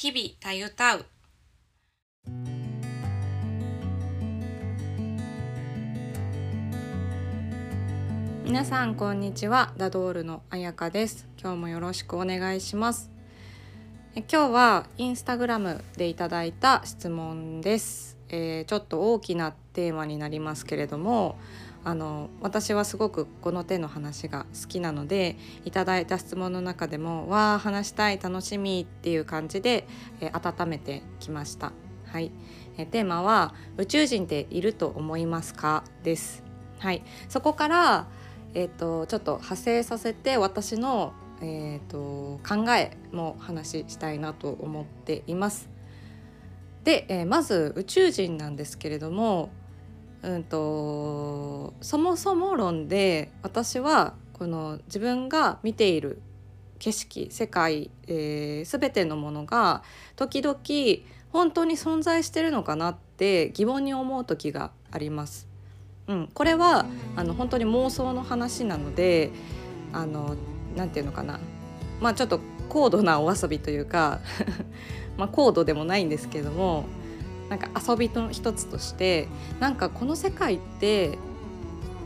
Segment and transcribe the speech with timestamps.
[0.00, 1.04] 日々たゆたう。
[8.44, 9.74] 皆さんこんにちは。
[9.76, 11.26] ダドールのあやかです。
[11.36, 13.10] 今日もよろしくお願いします。
[14.14, 21.40] 今日はインスタグラムでいただいた質問です、えーちょっと大きなテーマになりますけれども
[21.88, 29.88] あの私はすごくこの手の話が好きなのでいただいた質問の中でも「わあ話したい楽しみ」っていう感じで、
[30.20, 31.72] えー温めてきました。
[32.04, 32.30] はい、
[32.76, 36.44] えーテーマは「宇宙人っていると思いますか?」です。
[36.78, 38.06] はい、そこから、
[38.52, 45.70] えー、とちょっと派生させて私の、えー、と考えも話したいなと思っています。
[46.84, 49.48] で、えーまず宇宙人なんですけれども
[50.22, 56.20] うんとそもそも論で私はこの自分が見ている
[56.78, 59.82] 景色世界、えー、全てのものが
[60.16, 60.58] 時々
[61.32, 65.46] 本当に存在してるのかなって疑問に思う時があります。
[66.06, 69.30] うん、これはあの本当に妄想の話なので
[69.92, 70.36] あの
[70.74, 71.38] なんていうのかな
[72.00, 74.20] まあちょっと高度なお遊びというか
[75.18, 76.84] まあ高度でもないんですけども
[77.48, 79.28] なんか遊びの一つとして
[79.60, 81.18] なんかこの世界って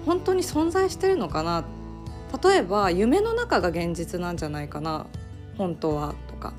[0.06, 1.64] 本当に存在してるのかな？
[2.42, 5.06] 例えば夢の中が現実なんじゃないかな
[5.58, 6.54] 本当はとか。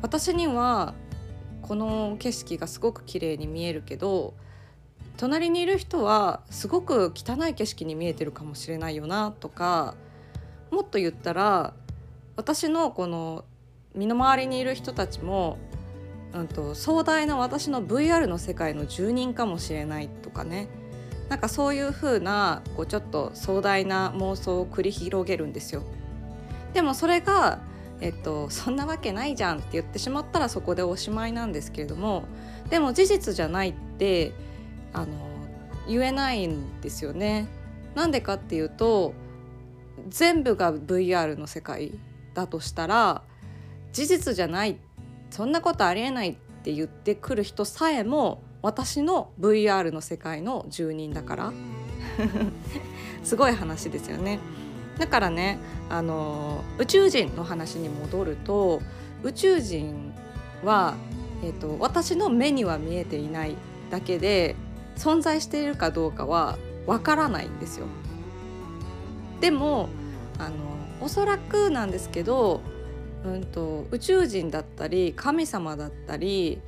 [0.00, 0.94] 私には
[1.62, 4.34] この景色がすごく綺麗に見えるけど
[5.16, 9.94] 隣にいる人はすごく汚い景色に見えてるかもしれないよなとか
[10.72, 11.74] もっと言ったら
[12.34, 13.44] 私のこの
[13.94, 15.56] 身の回りにいる人たちも
[16.34, 20.68] うんと壮大な私の VR の世界の住人かもしれないとかね
[21.28, 25.82] なんかそういう風なこうちょっと壮大な妄想を繰り広げるんですよ。
[26.74, 27.60] でもそれが、
[28.00, 32.24] えっと、そんなわけないじゃんって言ってしまったらそこでおしまいなんですけれども
[32.68, 34.32] でも事実じゃないって
[34.92, 35.06] あの
[35.88, 37.46] 言えないんですよね。
[37.94, 39.14] なんでかっていうと
[40.08, 41.92] 全部が VR の世界
[42.34, 43.22] だとしたら
[43.92, 44.76] 事実じゃないっ
[45.32, 51.52] そんなことありえないって言ってくる人さえも私の VR の世界の住人だから
[53.24, 54.38] すごい話ですよね。
[54.98, 58.82] だからねあの宇宙人の話に戻ると
[59.22, 60.12] 宇宙人
[60.62, 60.96] は、
[61.42, 63.56] えー、と私の目には見えていない
[63.90, 64.54] だけで
[64.96, 67.86] 存在しているかどうかはわからないんですよ。
[69.40, 69.88] でも
[70.38, 70.56] あの
[71.00, 72.60] おそらくなんですけど、
[73.24, 76.60] うん、と宇宙人だったり神様だったり、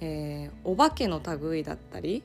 [0.00, 2.22] えーお化けの類だったり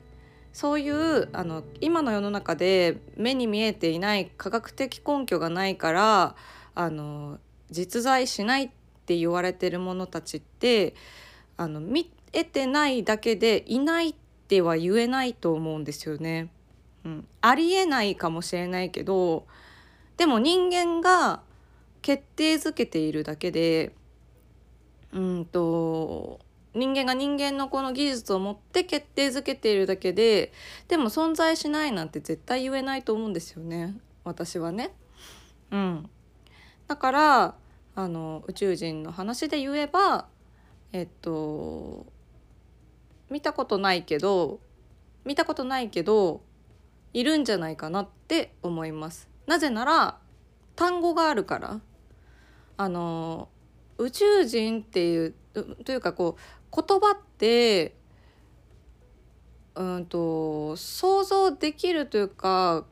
[0.52, 6.36] そういうあの今の世の中で目に見えていない科学的根拠がないから
[6.74, 7.38] あの
[7.70, 8.70] 実在しないっ
[9.06, 10.94] て言われてるものたちって
[11.56, 14.14] あの見えてないだけでいないっ
[14.48, 16.50] ては言えないと思うんですよね。
[17.04, 19.46] うん、ありえないかもしれないけど
[20.16, 21.42] でも人間が
[22.08, 23.92] 決定づけているだけで
[25.12, 26.40] うんと
[26.72, 30.54] 人間が人間のこの技術を持って決定づけているだけで
[30.88, 34.94] でも存在しないなんて絶対言えないと思うんですよね私はね。
[35.70, 36.08] うん、
[36.86, 37.54] だから
[37.94, 40.28] あの宇宙人の話で言えば
[40.94, 42.06] えっと
[43.28, 44.60] 見たことないけど
[45.26, 46.40] 見たことないけど
[47.12, 49.28] いるんじゃないかなって思います。
[49.46, 50.18] なぜなら
[50.74, 51.80] 単語があるから
[52.78, 53.48] あの
[53.98, 55.34] 宇宙人っていう
[55.84, 57.96] というかこう言葉って
[59.74, 62.86] うんと想像できるというか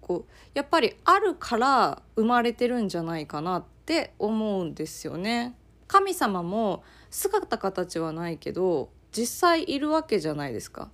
[0.00, 5.56] こうやっぱりあるから生まれてるんじゃないかなって思うんですよね。
[5.88, 10.88] 神様も姿形はないけど実際いるわけじゃないですか。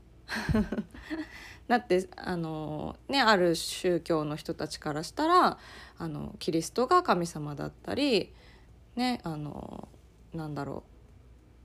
[1.69, 5.59] だってあの、ね、ある宗教の人たちからしたら
[5.99, 8.32] あのキリストが神様だったり、
[8.94, 9.88] ね、あの
[10.32, 10.84] なんだろ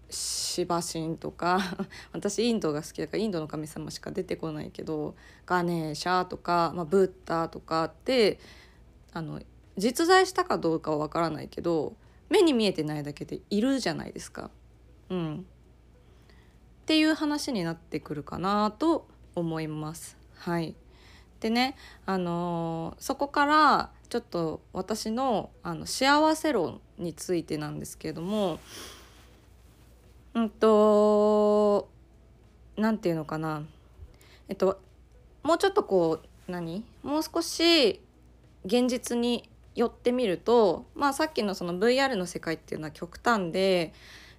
[0.10, 1.60] うシバ神とか
[2.12, 5.16] 私インドが好きだからインドの神様しか出てこないけど
[5.46, 8.40] ガネーシャとか、まあ、ブッダとかって
[9.14, 9.42] あの
[9.78, 11.96] 実在したかどうかは分からないけど
[12.30, 14.50] 目に見えてないだけでいるじゃないですか。
[15.10, 15.46] うん、
[16.82, 19.06] っていう話になってくるかなと
[19.36, 20.18] 思います。
[20.36, 20.76] はい、
[21.40, 21.76] でね、
[22.06, 28.60] あのーそこからちょっと私のあの幸せ論についてなんですけれども
[30.34, 31.88] うんと
[32.76, 33.64] なんていうのかな。
[34.50, 34.82] えっと
[35.44, 36.84] もうちょっとこう何？
[37.04, 38.02] もう少し
[38.66, 43.94] 現実に寄ってみるとまあさっきのその VR の世界っていうのは極端で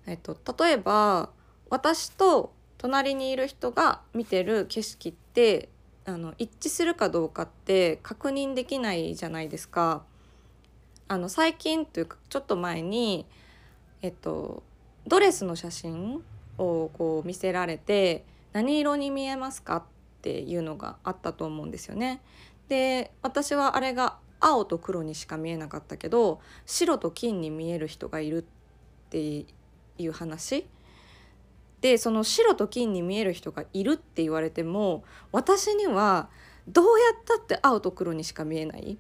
[0.07, 1.31] えっと、例えば
[1.71, 2.53] 私と
[2.83, 5.69] 隣にいる人が見てる景色って
[6.05, 10.03] あの一致するかどうかって確認できないじゃないですか。
[11.07, 13.25] あの最近というかちょっと前に、
[14.01, 14.65] えっと、
[15.07, 16.25] ドレスの写真
[16.59, 19.83] をこう見せられて何色に見えますかっ
[20.23, 22.21] ていうのがあったと思うんですよね。
[22.69, 28.45] で私はあれが青と黒にしか見えなかったけど白と金に見える人がいるっ
[29.11, 29.47] て
[29.99, 30.67] いう話
[31.83, 36.31] でその白と金に見える人がいるって言われても私には
[36.67, 38.97] どうやったって青と黒にしか見えない？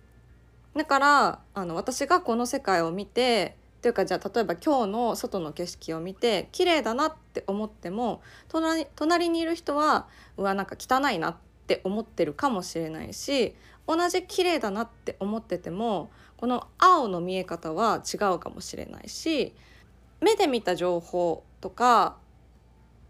[0.76, 11.36] だからあの私がこの世界を見てというかじゃあ例えば今日の外の景色を見て綺麗だなって思っても隣隣にいる人はうわなんか汚いなっ
[11.66, 13.54] て思ってるかもしれないし
[13.86, 19.54] 同じ綺麗だなって思っててもこの青の見え方は違うかもしれないし
[20.20, 22.16] 目で見た情報とか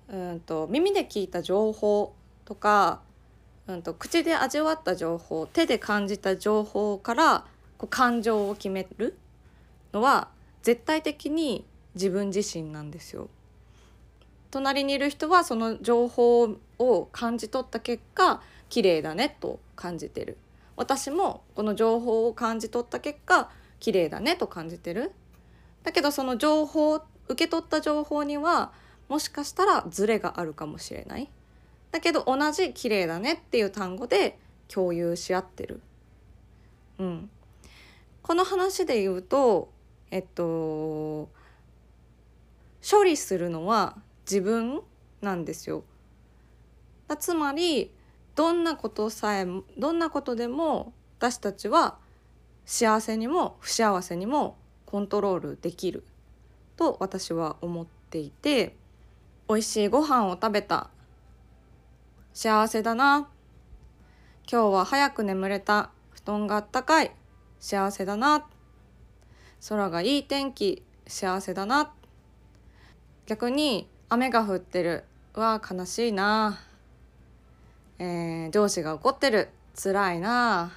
[0.09, 2.15] うんと耳で聞いた情報
[2.45, 3.01] とか、
[3.67, 7.45] うんと口で味わった情報手で感じた情報から
[7.79, 9.17] こう感情を決める
[9.93, 10.29] のは
[10.63, 11.65] 絶対的に
[11.95, 13.29] 自分自身なんですよ。
[14.51, 20.37] 隣にいる人はその情報を感じ取った結果綺麗だねと感じてる
[20.77, 23.51] 私もこの情報を感じ取った結果
[23.81, 25.13] 綺麗だねと感じてる
[25.85, 27.05] だけどその情報受
[27.35, 28.73] け取った情報には
[29.13, 31.29] もしかしたらズレがあるかもしれない。
[31.91, 34.39] だけど同じ綺麗だねっていう単語で
[34.69, 35.83] 共有し合ってる。
[36.99, 37.31] うん。
[38.23, 39.71] この話で言うと
[40.11, 41.29] えっと
[42.91, 44.81] 処理するのは自分
[45.21, 45.85] なんですよ。
[47.19, 47.91] つまり
[48.35, 51.99] どんなことさえどんなことでも私たちは
[52.65, 54.57] 幸せにも不幸せにも
[54.87, 56.03] コントロールできる
[56.79, 58.81] と私は思っていて
[59.53, 60.89] 美味しいご飯を食べた。
[62.33, 63.29] 幸せだな。
[64.51, 65.91] 今日は早く眠れた。
[66.13, 67.11] 布団があったかい。
[67.61, 68.47] 幸せだな。
[69.69, 70.83] 空がいい天気。
[71.07, 71.93] 幸せだな。
[73.27, 75.05] 逆に雨が降ってる。
[75.35, 76.59] は悲しいな、
[77.99, 79.51] えー、上司が怒ってる。
[79.77, 80.73] 辛いな、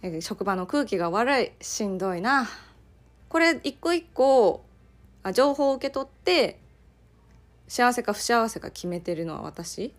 [0.00, 1.52] えー、職場の空気が悪い。
[1.60, 2.48] しんどいな。
[3.28, 4.64] これ一個一個
[5.22, 6.64] あ情報を受け取って
[7.68, 9.92] 幸せか不幸せか決めてるのは私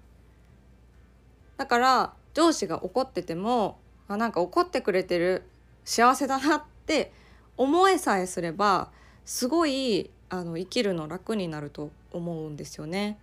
[1.58, 5.44] だから上司が怒っててもあなんか怒ってくれてる
[5.84, 7.12] 幸せだなって
[7.58, 8.92] 思えさえすれば
[9.26, 13.18] すごいあの生きるの楽になると思うんですよね。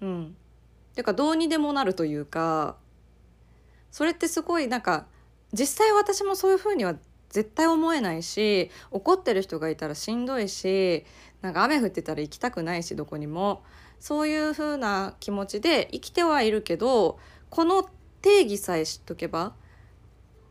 [0.00, 0.36] うん。
[0.94, 2.76] てかどうにでもなるというか
[3.90, 5.06] それってすごいなんか
[5.52, 6.96] 実際私もそういうふうには
[7.30, 11.04] 絶対思えないし怒ってる人がいたらしんどいし
[11.42, 13.62] なんか雨降ってたら行きたくないしどこにも。
[14.02, 17.88] そういう風な気持ちで生きてはいるけどこの
[18.20, 19.54] 定義さえ知っとけば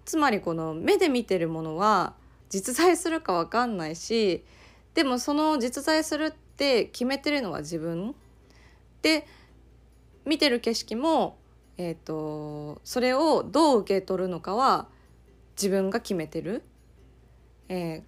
[0.06, 2.14] つまりこの目で見てるものは
[2.48, 4.46] 実在するか分かんないし
[4.94, 8.16] でもその実在するって決めてるのは自分。
[9.02, 9.28] で
[10.26, 11.38] 見てる景色も、
[11.78, 14.88] えーと、それをどう受け取るのかは
[15.58, 16.64] 自分が決めてる、
[17.68, 18.02] えー、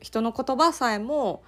[0.00, 1.42] 人の言葉さえも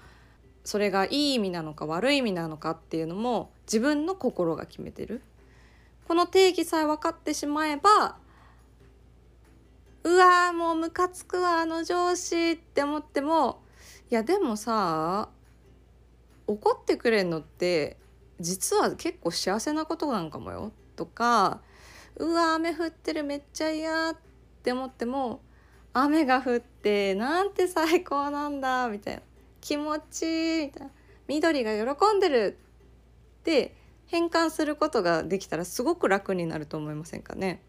[0.65, 5.23] それがいい意味なのか悪い意味なのかっていうのも自分の心が決めてる。
[6.07, 8.17] この定義さえ分かってしまえば
[10.05, 13.63] うわーもうムカつくわあの上司って思っても
[14.11, 15.29] いやでもさ
[16.47, 17.97] 怒ってくれんのって
[18.41, 20.73] 実は結構幸せなことなんかもよ。
[20.97, 21.61] とか
[22.17, 24.17] うわ雨降ってるめっちゃ嫌っ
[24.63, 25.41] て思っても
[25.95, 29.23] 雨が降ってなんて最高なんだみたいな。
[29.63, 30.91] 気持ちいいみたいな。
[31.29, 32.59] 緑が喜んでる
[33.41, 33.75] って
[34.07, 37.63] 変換することができたらすごく楽になると思いませんかね。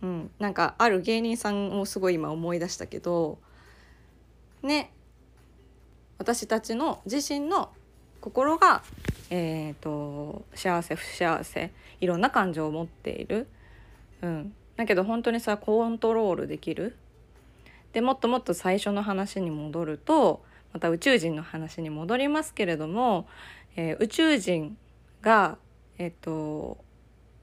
[0.00, 3.38] うん、なんかある芸人さんをすごい今思い出したけど
[4.62, 4.92] ね。
[6.18, 7.70] 私たちの自身の
[8.22, 8.82] 心が、
[9.28, 13.46] えーと、幸せ不幸せいろんな感情を持っている、
[14.22, 16.96] うん、だけど本当にさコントロールできる。
[17.92, 23.26] でもっともっと最初の話に戻るとまた宇宙人の話に戻りますけれども、
[23.76, 24.76] えー、宇宙人
[25.22, 25.58] が、
[25.98, 26.84] えーと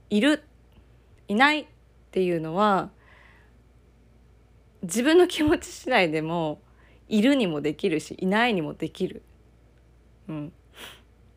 [0.09, 0.43] いる
[1.27, 1.65] いないっ
[2.11, 2.91] ていうのは
[4.83, 6.61] 自分の気持ち次第でも
[7.09, 9.23] いるにもできるしいないにもできる。
[10.27, 10.53] うん、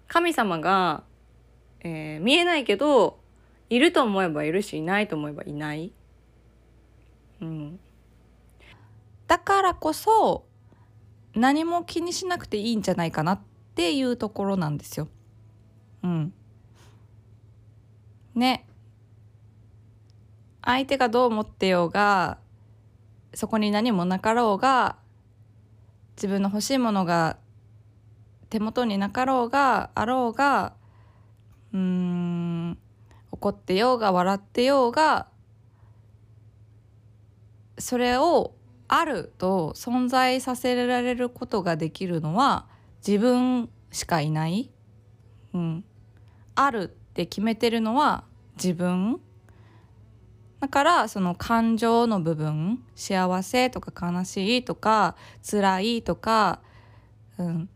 [0.09, 1.05] 神様が、
[1.81, 3.19] えー、見えないけど
[3.71, 5.93] いると思えばいるしいないと思えばいない。
[7.40, 7.81] うん、
[9.26, 10.45] だからこそ
[11.37, 13.40] 何も気にしなくていいんじゃないかなっ
[13.75, 15.07] ていうところなんですよ。
[16.02, 16.33] うん、
[18.35, 18.66] ね
[20.62, 22.38] 相手がどう思ってようが
[23.35, 24.97] そこに何もなかろうが
[26.16, 27.37] 自分の欲しいものが
[28.49, 30.73] 手元になかろうがあろうが
[31.73, 32.78] うーん
[33.31, 35.28] 怒ってようが笑ってようが
[37.78, 38.55] それを
[38.88, 42.66] あると存在させられることができるのは
[43.07, 44.71] 自分しかいない、
[45.55, 45.85] うん、
[46.55, 48.25] あるって決めてるのは
[48.57, 49.21] 自分。
[50.61, 55.14] だからその感情の部分幸せとか悲しいとか
[55.49, 56.61] 辛いとか、
[57.38, 57.69] うん、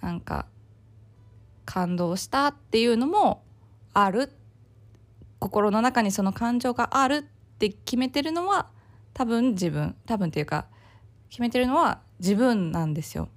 [0.00, 0.46] なんか
[1.64, 3.42] 感動したっていうのも
[3.92, 4.32] ある。
[5.40, 7.22] 心の中にその感情があるっ
[7.58, 8.68] て決めてるのは
[9.14, 10.66] 多分自分多分っていうか
[11.28, 13.28] 決めてるのは自分なんですよ。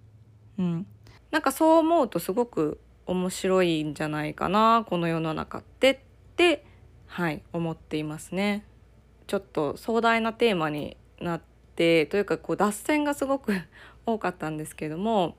[0.57, 0.87] うん、
[1.31, 5.99] なんかそう思うとすごく面白いんじゃないかなこの世の中ってっ
[6.35, 6.65] て
[7.07, 8.65] はい思っていますね。
[9.27, 11.41] ちょっと壮大なテーマになっ
[11.75, 13.53] てというかこう脱線がすごく
[14.05, 15.37] 多かったんですけども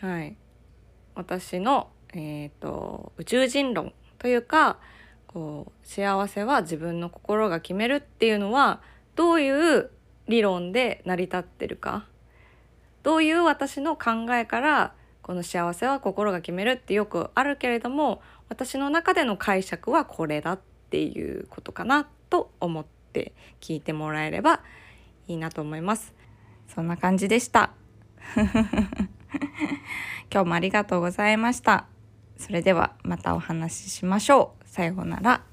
[0.00, 0.36] はい
[1.14, 4.78] 私の、えーと、宇宙人論というか
[5.26, 8.80] こう幸せは自分の心が決めるっていうのは
[9.20, 9.90] どういう
[10.28, 12.06] 理論で成り立ってるか
[13.02, 24.62] どういう私の考えからこの幸せは心が決めるってよくあるけれども私の中での解釈はこれだっていうことかなと思って聞いてもらえれば
[25.28, 26.14] いいなと思います。
[26.74, 27.72] そんな感じでした。
[30.32, 31.84] 今日もありがとうございました。
[32.38, 34.66] それではまたお話ししましょう。
[34.66, 35.49] さようなら。